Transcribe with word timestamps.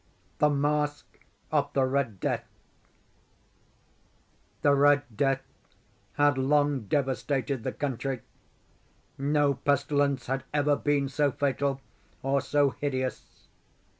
THE 0.39 0.49
MASQUE 0.49 1.19
OF 1.51 1.73
THE 1.73 1.83
RED 1.85 2.19
DEATH. 2.19 2.45
The 4.63 4.73
"Red 4.73 5.03
Death" 5.15 5.43
had 6.13 6.39
long 6.39 6.85
devastated 6.87 7.61
the 7.61 7.71
country. 7.71 8.23
No 9.19 9.53
pestilence 9.53 10.25
had 10.25 10.43
ever 10.55 10.75
been 10.75 11.07
so 11.07 11.31
fatal, 11.31 11.81
or 12.23 12.41
so 12.41 12.71
hideous. 12.71 13.45